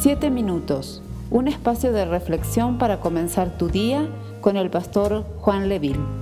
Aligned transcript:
Siete 0.00 0.30
minutos, 0.30 1.02
un 1.28 1.48
espacio 1.48 1.92
de 1.92 2.04
reflexión 2.04 2.78
para 2.78 3.00
comenzar 3.00 3.58
tu 3.58 3.66
día 3.66 4.06
con 4.40 4.56
el 4.56 4.70
pastor 4.70 5.24
Juan 5.40 5.68
Leville. 5.68 6.17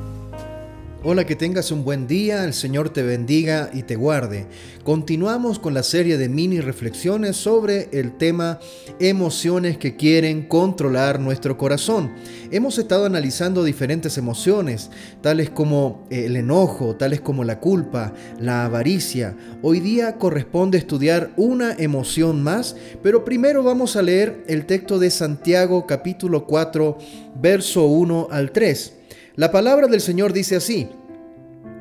Hola, 1.09 1.25
que 1.25 1.37
tengas 1.37 1.71
un 1.71 1.85
buen 1.85 2.09
día, 2.09 2.43
el 2.43 2.53
Señor 2.53 2.91
te 2.91 3.05
bendiga 3.05 3.71
y 3.73 3.85
te 3.85 3.95
guarde. 3.95 4.49
Continuamos 4.83 5.61
con 5.61 5.73
la 5.73 5.85
serie 5.85 6.19
de 6.19 6.29
mini 6.29 6.59
reflexiones 6.59 7.37
sobre 7.37 7.89
el 7.93 8.17
tema 8.17 8.59
emociones 8.99 9.79
que 9.79 9.95
quieren 9.95 10.49
controlar 10.49 11.21
nuestro 11.21 11.57
corazón. 11.57 12.13
Hemos 12.51 12.77
estado 12.79 13.05
analizando 13.05 13.63
diferentes 13.63 14.19
emociones, 14.19 14.91
tales 15.21 15.49
como 15.49 16.09
el 16.11 16.35
enojo, 16.35 16.97
tales 16.97 17.21
como 17.21 17.45
la 17.45 17.61
culpa, 17.61 18.13
la 18.41 18.65
avaricia. 18.65 19.37
Hoy 19.63 19.79
día 19.79 20.19
corresponde 20.19 20.77
estudiar 20.77 21.31
una 21.37 21.73
emoción 21.79 22.43
más, 22.43 22.75
pero 23.05 23.25
primero 23.25 23.63
vamos 23.63 23.95
a 23.95 24.03
leer 24.03 24.43
el 24.49 24.67
texto 24.67 24.99
de 24.99 25.13
Santiago 25.13 25.87
capítulo 25.87 26.49
4, 26.49 26.99
verso 27.41 27.87
1 27.87 28.27
al 28.29 28.51
3. 28.51 29.06
La 29.37 29.53
palabra 29.53 29.87
del 29.87 30.01
Señor 30.01 30.33
dice 30.33 30.57
así, 30.57 30.89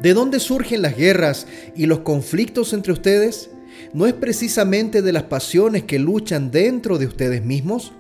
¿de 0.02 0.14
dónde 0.14 0.42
surgen 0.42 0.82
las 0.82 0.98
guerras 0.98 1.48
y 1.74 1.86
los 1.86 2.00
conflictos 2.00 2.74
entre 2.74 2.92
ustedes? 2.92 3.50
¿No 3.94 4.08
es 4.08 4.14
precisamente 4.14 5.02
de 5.02 5.14
las 5.14 5.24
pasiones 5.24 5.84
que 5.84 5.98
luchan 5.98 6.52
dentro 6.52 6.98
de 6.98 7.06
ustedes 7.06 7.46
mismos? 7.46 7.94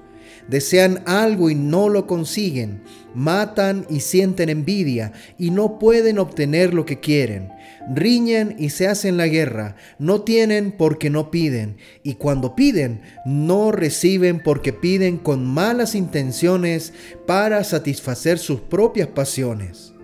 Desean 0.50 1.02
algo 1.06 1.50
y 1.50 1.56
no 1.56 1.90
lo 1.90 2.06
consiguen, 2.06 2.84
matan 3.16 3.88
y 3.90 4.02
sienten 4.02 4.50
envidia 4.50 5.12
y 5.40 5.50
no 5.50 5.80
pueden 5.80 6.20
obtener 6.20 6.74
lo 6.74 6.86
que 6.86 7.00
quieren, 7.00 7.50
riñen 7.94 8.56
y 8.60 8.70
se 8.70 8.88
hacen 8.88 9.18
la 9.18 9.28
guerra, 9.28 9.76
no 9.98 10.22
tienen 10.22 10.72
porque 10.72 11.10
no 11.10 11.32
piden, 11.32 11.78
y 12.04 12.16
cuando 12.16 12.56
piden, 12.56 13.02
no 13.26 13.72
reciben 13.72 14.40
porque 14.44 14.72
piden 14.72 15.18
con 15.18 15.46
malas 15.46 15.96
intenciones 15.96 16.94
para 17.26 17.64
satisfacer 17.64 18.38
sus 18.38 18.62
propias 18.62 19.08
pasiones. 19.08 19.96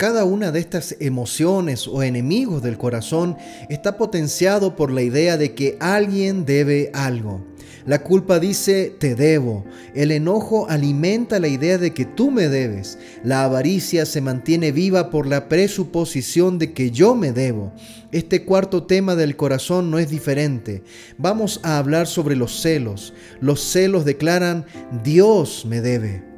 Cada 0.00 0.24
una 0.24 0.50
de 0.50 0.60
estas 0.60 0.96
emociones 0.98 1.86
o 1.86 2.02
enemigos 2.02 2.62
del 2.62 2.78
corazón 2.78 3.36
está 3.68 3.98
potenciado 3.98 4.74
por 4.74 4.90
la 4.90 5.02
idea 5.02 5.36
de 5.36 5.54
que 5.54 5.76
alguien 5.78 6.46
debe 6.46 6.90
algo. 6.94 7.49
La 7.86 8.02
culpa 8.02 8.38
dice 8.38 8.94
te 8.98 9.14
debo. 9.14 9.64
El 9.94 10.12
enojo 10.12 10.68
alimenta 10.68 11.40
la 11.40 11.48
idea 11.48 11.78
de 11.78 11.92
que 11.92 12.04
tú 12.04 12.30
me 12.30 12.48
debes. 12.48 12.98
La 13.24 13.44
avaricia 13.44 14.06
se 14.06 14.20
mantiene 14.20 14.72
viva 14.72 15.10
por 15.10 15.26
la 15.26 15.48
presuposición 15.48 16.58
de 16.58 16.72
que 16.72 16.90
yo 16.90 17.14
me 17.14 17.32
debo. 17.32 17.72
Este 18.12 18.44
cuarto 18.44 18.84
tema 18.84 19.14
del 19.14 19.36
corazón 19.36 19.90
no 19.90 19.98
es 19.98 20.10
diferente. 20.10 20.82
Vamos 21.16 21.60
a 21.62 21.78
hablar 21.78 22.06
sobre 22.06 22.36
los 22.36 22.60
celos. 22.60 23.14
Los 23.40 23.60
celos 23.60 24.04
declaran 24.04 24.66
Dios 25.02 25.64
me 25.66 25.80
debe. 25.80 26.30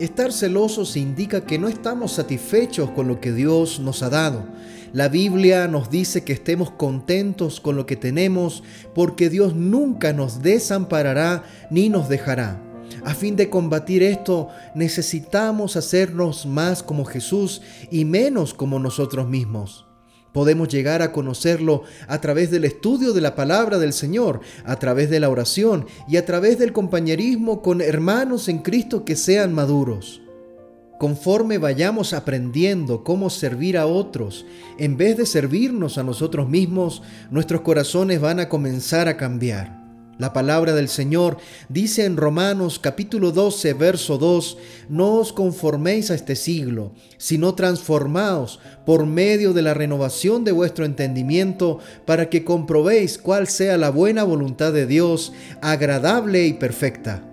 Estar 0.00 0.32
celosos 0.32 0.96
indica 0.96 1.44
que 1.44 1.58
no 1.58 1.68
estamos 1.68 2.12
satisfechos 2.12 2.90
con 2.92 3.06
lo 3.06 3.20
que 3.20 3.32
Dios 3.32 3.80
nos 3.80 4.02
ha 4.02 4.08
dado. 4.08 4.48
La 4.92 5.08
Biblia 5.08 5.68
nos 5.68 5.88
dice 5.88 6.24
que 6.24 6.32
estemos 6.32 6.72
contentos 6.72 7.60
con 7.60 7.76
lo 7.76 7.86
que 7.86 7.94
tenemos 7.94 8.64
porque 8.92 9.30
Dios 9.30 9.54
nunca 9.54 10.12
nos 10.12 10.42
desamparará 10.42 11.44
ni 11.70 11.88
nos 11.88 12.08
dejará. 12.08 12.60
A 13.04 13.14
fin 13.14 13.36
de 13.36 13.48
combatir 13.48 14.02
esto, 14.02 14.48
necesitamos 14.74 15.76
hacernos 15.76 16.44
más 16.44 16.82
como 16.82 17.04
Jesús 17.04 17.62
y 17.92 18.04
menos 18.04 18.52
como 18.52 18.80
nosotros 18.80 19.28
mismos. 19.28 19.86
Podemos 20.32 20.68
llegar 20.68 21.02
a 21.02 21.12
conocerlo 21.12 21.84
a 22.08 22.20
través 22.20 22.50
del 22.50 22.64
estudio 22.64 23.12
de 23.12 23.20
la 23.20 23.36
palabra 23.36 23.78
del 23.78 23.92
Señor, 23.92 24.40
a 24.64 24.76
través 24.76 25.08
de 25.08 25.20
la 25.20 25.28
oración 25.28 25.86
y 26.08 26.16
a 26.16 26.26
través 26.26 26.58
del 26.58 26.72
compañerismo 26.72 27.62
con 27.62 27.80
hermanos 27.80 28.48
en 28.48 28.58
Cristo 28.58 29.04
que 29.04 29.14
sean 29.14 29.54
maduros. 29.54 30.20
Conforme 31.00 31.56
vayamos 31.56 32.12
aprendiendo 32.12 33.04
cómo 33.04 33.30
servir 33.30 33.78
a 33.78 33.86
otros, 33.86 34.44
en 34.76 34.98
vez 34.98 35.16
de 35.16 35.24
servirnos 35.24 35.96
a 35.96 36.02
nosotros 36.02 36.46
mismos, 36.46 37.00
nuestros 37.30 37.62
corazones 37.62 38.20
van 38.20 38.38
a 38.38 38.50
comenzar 38.50 39.08
a 39.08 39.16
cambiar. 39.16 39.80
La 40.18 40.34
palabra 40.34 40.74
del 40.74 40.90
Señor 40.90 41.38
dice 41.70 42.04
en 42.04 42.18
Romanos 42.18 42.78
capítulo 42.78 43.32
12, 43.32 43.72
verso 43.72 44.18
2, 44.18 44.58
no 44.90 45.14
os 45.14 45.32
conforméis 45.32 46.10
a 46.10 46.14
este 46.14 46.36
siglo, 46.36 46.92
sino 47.16 47.54
transformaos 47.54 48.60
por 48.84 49.06
medio 49.06 49.54
de 49.54 49.62
la 49.62 49.72
renovación 49.72 50.44
de 50.44 50.52
vuestro 50.52 50.84
entendimiento, 50.84 51.78
para 52.04 52.28
que 52.28 52.44
comprobéis 52.44 53.16
cuál 53.16 53.48
sea 53.48 53.78
la 53.78 53.88
buena 53.88 54.22
voluntad 54.22 54.74
de 54.74 54.86
Dios, 54.86 55.32
agradable 55.62 56.46
y 56.46 56.52
perfecta. 56.52 57.29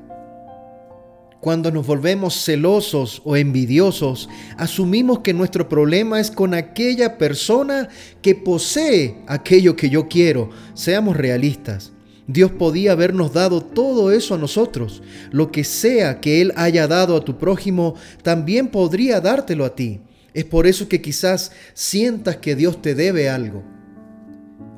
Cuando 1.40 1.72
nos 1.72 1.86
volvemos 1.86 2.44
celosos 2.44 3.22
o 3.24 3.36
envidiosos, 3.36 4.28
asumimos 4.58 5.20
que 5.20 5.34
nuestro 5.34 5.70
problema 5.70 6.20
es 6.20 6.32
con 6.32 6.56
aquella 6.56 7.20
persona 7.20 7.90
que 8.24 8.34
posee 8.34 9.18
aquello 9.28 9.76
que 9.76 9.90
yo 9.90 10.08
quiero. 10.08 10.50
Seamos 10.74 11.16
realistas. 11.16 11.94
Dios 12.26 12.52
podía 12.52 12.94
habernos 12.94 13.34
dado 13.34 13.62
todo 13.62 14.12
eso 14.12 14.34
a 14.34 14.38
nosotros. 14.40 15.04
Lo 15.32 15.52
que 15.52 15.64
sea 15.64 16.20
que 16.20 16.42
Él 16.42 16.54
haya 16.56 16.88
dado 16.88 17.16
a 17.16 17.24
tu 17.24 17.38
prójimo, 17.38 17.94
también 18.24 18.70
podría 18.70 19.22
dártelo 19.22 19.64
a 19.64 19.76
ti. 19.76 20.02
Es 20.34 20.44
por 20.44 20.66
eso 20.66 20.90
que 20.90 21.02
quizás 21.02 21.52
sientas 21.74 22.38
que 22.38 22.56
Dios 22.56 22.82
te 22.82 22.96
debe 22.96 23.30
algo. 23.30 23.77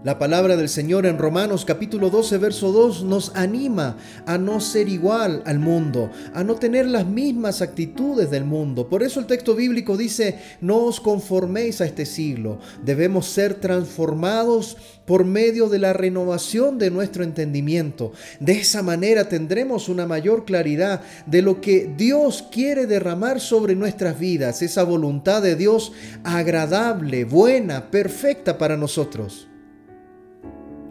La 0.01 0.17
palabra 0.17 0.55
del 0.55 0.69
Señor 0.69 1.05
en 1.05 1.17
Romanos 1.17 1.65
capítulo 1.65 2.09
12, 2.09 2.37
verso 2.37 2.71
2 2.71 3.03
nos 3.03 3.35
anima 3.35 3.97
a 4.25 4.37
no 4.37 4.61
ser 4.61 4.87
igual 4.87 5.43
al 5.45 5.59
mundo, 5.59 6.09
a 6.33 6.41
no 6.41 6.55
tener 6.55 6.85
las 6.85 7.05
mismas 7.05 7.61
actitudes 7.61 8.31
del 8.31 8.45
mundo. 8.45 8.87
Por 8.87 9.03
eso 9.03 9.19
el 9.19 9.25
texto 9.25 9.55
bíblico 9.55 9.97
dice, 9.97 10.39
no 10.61 10.85
os 10.85 11.01
conforméis 11.01 11.81
a 11.81 11.85
este 11.85 12.05
siglo, 12.05 12.59
debemos 12.81 13.25
ser 13.25 13.55
transformados 13.55 14.77
por 15.05 15.25
medio 15.25 15.67
de 15.67 15.79
la 15.79 15.91
renovación 15.91 16.77
de 16.77 16.91
nuestro 16.91 17.25
entendimiento. 17.25 18.13
De 18.39 18.53
esa 18.53 18.81
manera 18.81 19.27
tendremos 19.27 19.89
una 19.89 20.07
mayor 20.07 20.45
claridad 20.45 21.01
de 21.25 21.41
lo 21.41 21.59
que 21.59 21.93
Dios 21.97 22.45
quiere 22.49 22.87
derramar 22.87 23.41
sobre 23.41 23.75
nuestras 23.75 24.17
vidas, 24.17 24.61
esa 24.61 24.83
voluntad 24.83 25.41
de 25.41 25.57
Dios 25.57 25.91
agradable, 26.23 27.25
buena, 27.25 27.91
perfecta 27.91 28.57
para 28.57 28.77
nosotros. 28.77 29.48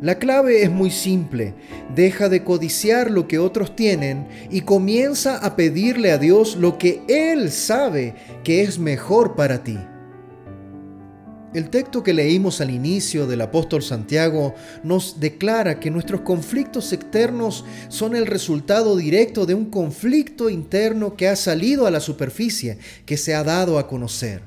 La 0.01 0.21
clave 0.21 0.63
es 0.63 0.71
muy 0.71 0.93
simple. 0.93 1.55
Deja 1.95 2.29
de 2.29 2.45
codiciar 2.45 3.11
lo 3.11 3.27
que 3.27 3.41
otros 3.41 3.75
tienen 3.75 4.29
y 4.49 4.61
comienza 4.61 5.39
a 5.39 5.57
pedirle 5.57 6.13
a 6.13 6.19
Dios 6.19 6.55
lo 6.57 6.79
que 6.79 7.03
Él 7.09 7.51
sabe 7.51 8.15
que 8.45 8.63
es 8.63 8.79
mejor 8.79 9.35
para 9.35 9.65
ti. 9.65 9.77
El 11.53 11.71
texto 11.71 12.05
que 12.05 12.13
leímos 12.13 12.61
al 12.61 12.71
inicio 12.71 13.27
del 13.27 13.41
apóstol 13.41 13.83
Santiago 13.83 14.55
nos 14.85 15.19
declara 15.19 15.81
que 15.81 15.91
nuestros 15.91 16.21
conflictos 16.21 16.93
externos 16.93 17.65
son 17.89 18.15
el 18.15 18.27
resultado 18.27 18.97
directo 18.97 19.47
de 19.47 19.55
un 19.55 19.65
conflicto 19.65 20.49
interno 20.49 21.17
que 21.17 21.27
ha 21.27 21.35
salido 21.35 21.89
a 21.89 21.91
la 21.91 22.01
superficie, 22.01 22.79
que 23.05 23.17
se 23.17 23.35
ha 23.35 23.43
dado 23.43 23.79
a 23.79 23.89
conocer. 23.89 24.43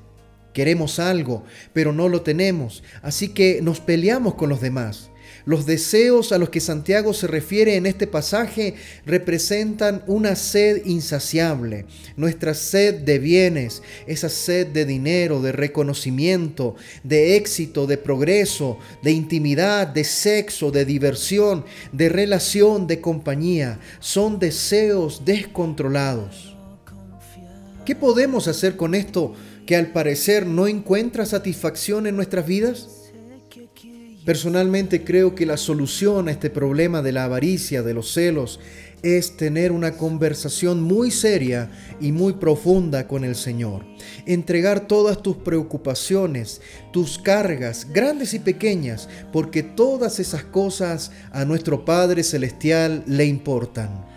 Queremos 0.53 0.99
algo, 0.99 1.43
pero 1.73 1.91
no 1.91 2.07
lo 2.07 2.21
tenemos, 2.21 2.83
así 3.01 3.29
que 3.29 3.61
nos 3.61 3.81
peleamos 3.81 4.35
con 4.35 4.49
los 4.49 4.61
demás. 4.61 5.10
Los 5.45 5.65
deseos 5.65 6.31
a 6.31 6.37
los 6.37 6.49
que 6.49 6.59
Santiago 6.59 7.13
se 7.13 7.27
refiere 7.27 7.75
en 7.75 7.85
este 7.85 8.07
pasaje 8.07 8.75
representan 9.05 10.03
una 10.07 10.35
sed 10.35 10.85
insaciable, 10.85 11.85
nuestra 12.15 12.53
sed 12.53 13.01
de 13.01 13.19
bienes, 13.19 13.81
esa 14.07 14.29
sed 14.29 14.67
de 14.67 14.85
dinero, 14.85 15.41
de 15.41 15.51
reconocimiento, 15.51 16.75
de 17.03 17.35
éxito, 17.37 17.87
de 17.87 17.97
progreso, 17.97 18.77
de 19.01 19.11
intimidad, 19.11 19.87
de 19.87 20.03
sexo, 20.03 20.71
de 20.71 20.85
diversión, 20.85 21.65
de 21.91 22.09
relación, 22.09 22.87
de 22.87 23.01
compañía. 23.01 23.79
Son 23.99 24.39
deseos 24.39 25.25
descontrolados. 25.25 26.55
¿Qué 27.85 27.95
podemos 27.95 28.47
hacer 28.47 28.77
con 28.77 28.93
esto 28.93 29.33
que 29.65 29.75
al 29.75 29.87
parecer 29.87 30.45
no 30.45 30.67
encuentra 30.67 31.25
satisfacción 31.25 32.05
en 32.05 32.15
nuestras 32.15 32.45
vidas? 32.45 33.00
Personalmente 34.25 35.03
creo 35.03 35.33
que 35.33 35.47
la 35.47 35.57
solución 35.57 36.27
a 36.27 36.31
este 36.31 36.51
problema 36.51 37.01
de 37.01 37.11
la 37.11 37.23
avaricia, 37.23 37.81
de 37.81 37.95
los 37.95 38.13
celos, 38.13 38.59
es 39.01 39.35
tener 39.35 39.71
una 39.71 39.93
conversación 39.93 40.79
muy 40.83 41.09
seria 41.09 41.71
y 41.99 42.11
muy 42.11 42.33
profunda 42.33 43.07
con 43.07 43.23
el 43.23 43.35
Señor. 43.35 43.83
Entregar 44.27 44.87
todas 44.87 45.23
tus 45.23 45.37
preocupaciones, 45.37 46.61
tus 46.93 47.17
cargas, 47.17 47.87
grandes 47.91 48.35
y 48.35 48.39
pequeñas, 48.39 49.09
porque 49.33 49.63
todas 49.63 50.19
esas 50.19 50.43
cosas 50.43 51.11
a 51.31 51.43
nuestro 51.43 51.83
Padre 51.83 52.23
Celestial 52.23 53.03
le 53.07 53.25
importan. 53.25 54.10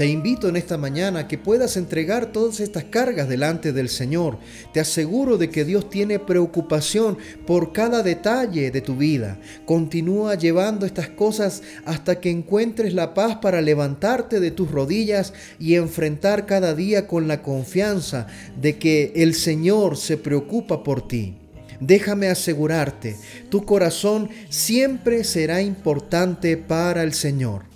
Te 0.00 0.06
invito 0.06 0.48
en 0.48 0.56
esta 0.56 0.78
mañana 0.78 1.18
a 1.18 1.28
que 1.28 1.36
puedas 1.36 1.76
entregar 1.76 2.32
todas 2.32 2.60
estas 2.60 2.84
cargas 2.84 3.28
delante 3.28 3.74
del 3.74 3.90
Señor. 3.90 4.38
Te 4.72 4.80
aseguro 4.80 5.36
de 5.36 5.50
que 5.50 5.66
Dios 5.66 5.90
tiene 5.90 6.18
preocupación 6.18 7.18
por 7.46 7.74
cada 7.74 8.02
detalle 8.02 8.70
de 8.70 8.80
tu 8.80 8.96
vida. 8.96 9.38
Continúa 9.66 10.36
llevando 10.36 10.86
estas 10.86 11.10
cosas 11.10 11.62
hasta 11.84 12.18
que 12.18 12.30
encuentres 12.30 12.94
la 12.94 13.12
paz 13.12 13.40
para 13.42 13.60
levantarte 13.60 14.40
de 14.40 14.50
tus 14.50 14.70
rodillas 14.70 15.34
y 15.58 15.74
enfrentar 15.74 16.46
cada 16.46 16.74
día 16.74 17.06
con 17.06 17.28
la 17.28 17.42
confianza 17.42 18.26
de 18.58 18.78
que 18.78 19.12
el 19.16 19.34
Señor 19.34 19.98
se 19.98 20.16
preocupa 20.16 20.82
por 20.82 21.06
ti. 21.06 21.36
Déjame 21.78 22.28
asegurarte, 22.28 23.18
tu 23.50 23.66
corazón 23.66 24.30
siempre 24.48 25.24
será 25.24 25.60
importante 25.60 26.56
para 26.56 27.02
el 27.02 27.12
Señor. 27.12 27.68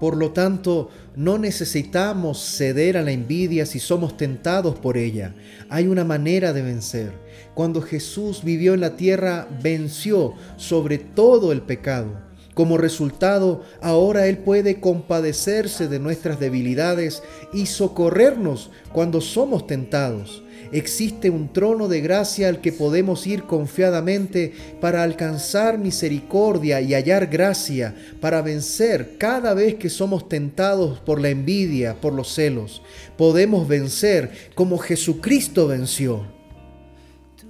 Por 0.00 0.16
lo 0.16 0.32
tanto, 0.32 0.90
no 1.16 1.38
necesitamos 1.38 2.38
ceder 2.38 2.96
a 2.96 3.02
la 3.02 3.10
envidia 3.10 3.66
si 3.66 3.80
somos 3.80 4.16
tentados 4.16 4.78
por 4.78 4.96
ella. 4.96 5.34
Hay 5.68 5.88
una 5.88 6.04
manera 6.04 6.52
de 6.52 6.62
vencer. 6.62 7.12
Cuando 7.54 7.82
Jesús 7.82 8.44
vivió 8.44 8.74
en 8.74 8.80
la 8.80 8.96
tierra, 8.96 9.48
venció 9.62 10.34
sobre 10.56 10.98
todo 10.98 11.50
el 11.50 11.62
pecado. 11.62 12.28
Como 12.54 12.76
resultado, 12.76 13.64
ahora 13.80 14.26
Él 14.26 14.38
puede 14.38 14.80
compadecerse 14.80 15.88
de 15.88 15.98
nuestras 15.98 16.40
debilidades 16.40 17.22
y 17.52 17.66
socorrernos 17.66 18.70
cuando 18.92 19.20
somos 19.20 19.66
tentados 19.66 20.42
existe 20.72 21.30
un 21.30 21.52
trono 21.52 21.88
de 21.88 22.00
gracia 22.00 22.48
al 22.48 22.60
que 22.60 22.72
podemos 22.72 23.26
ir 23.26 23.44
confiadamente 23.44 24.52
para 24.80 25.02
alcanzar 25.02 25.78
misericordia 25.78 26.80
y 26.80 26.94
hallar 26.94 27.26
gracia, 27.26 27.94
para 28.20 28.42
vencer 28.42 29.16
cada 29.18 29.54
vez 29.54 29.74
que 29.74 29.90
somos 29.90 30.28
tentados 30.28 30.98
por 31.00 31.20
la 31.20 31.30
envidia, 31.30 31.94
por 32.00 32.12
los 32.12 32.32
celos. 32.34 32.82
Podemos 33.16 33.66
vencer 33.68 34.30
como 34.54 34.78
Jesucristo 34.78 35.66
venció. 35.68 36.37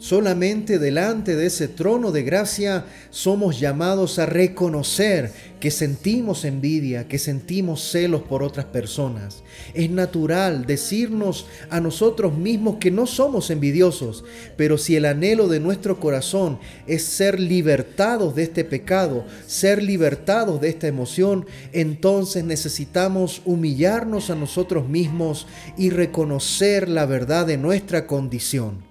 Solamente 0.00 0.78
delante 0.78 1.34
de 1.34 1.46
ese 1.46 1.66
trono 1.66 2.12
de 2.12 2.22
gracia 2.22 2.84
somos 3.10 3.58
llamados 3.58 4.20
a 4.20 4.26
reconocer 4.26 5.32
que 5.58 5.72
sentimos 5.72 6.44
envidia, 6.44 7.08
que 7.08 7.18
sentimos 7.18 7.82
celos 7.82 8.22
por 8.22 8.44
otras 8.44 8.66
personas. 8.66 9.42
Es 9.74 9.90
natural 9.90 10.66
decirnos 10.66 11.46
a 11.68 11.80
nosotros 11.80 12.38
mismos 12.38 12.76
que 12.76 12.92
no 12.92 13.06
somos 13.06 13.50
envidiosos, 13.50 14.24
pero 14.56 14.78
si 14.78 14.94
el 14.94 15.04
anhelo 15.04 15.48
de 15.48 15.58
nuestro 15.58 15.98
corazón 15.98 16.60
es 16.86 17.02
ser 17.02 17.40
libertados 17.40 18.36
de 18.36 18.44
este 18.44 18.64
pecado, 18.64 19.24
ser 19.48 19.82
libertados 19.82 20.60
de 20.60 20.68
esta 20.68 20.86
emoción, 20.86 21.44
entonces 21.72 22.44
necesitamos 22.44 23.42
humillarnos 23.44 24.30
a 24.30 24.36
nosotros 24.36 24.88
mismos 24.88 25.48
y 25.76 25.90
reconocer 25.90 26.88
la 26.88 27.04
verdad 27.04 27.46
de 27.48 27.58
nuestra 27.58 28.06
condición. 28.06 28.87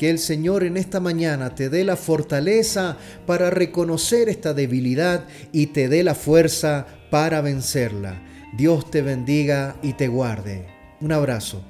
Que 0.00 0.08
el 0.08 0.18
Señor 0.18 0.64
en 0.64 0.78
esta 0.78 0.98
mañana 0.98 1.54
te 1.54 1.68
dé 1.68 1.84
la 1.84 1.94
fortaleza 1.94 2.96
para 3.26 3.50
reconocer 3.50 4.30
esta 4.30 4.54
debilidad 4.54 5.26
y 5.52 5.66
te 5.66 5.90
dé 5.90 6.02
la 6.02 6.14
fuerza 6.14 6.86
para 7.10 7.42
vencerla. 7.42 8.22
Dios 8.56 8.90
te 8.90 9.02
bendiga 9.02 9.76
y 9.82 9.92
te 9.92 10.08
guarde. 10.08 10.66
Un 11.02 11.12
abrazo. 11.12 11.62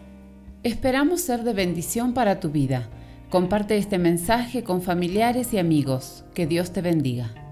Esperamos 0.63 1.23
ser 1.23 1.43
de 1.43 1.55
bendición 1.55 2.15
para 2.15 2.39
tu 2.39 2.51
vida. 2.51 2.89
Comparte 3.31 3.77
este 3.77 3.99
mensaje 3.99 4.63
con 4.63 4.81
familiares 4.81 5.53
y 5.53 5.59
amigos. 5.59 6.23
Que 6.33 6.47
Dios 6.47 6.73
te 6.73 6.83
bendiga. 6.83 7.50